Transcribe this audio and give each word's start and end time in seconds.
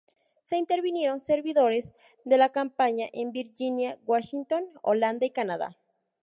Se 0.41 0.57
intervinieron 0.57 1.19
servidores 1.19 1.91
de 2.25 2.39
la 2.39 2.49
compañía 2.51 3.07
en 3.13 3.31
Virginia, 3.31 3.99
Washington, 4.07 4.65
Holanda 4.81 5.27
y 5.27 5.29
Canadá. 5.29 5.77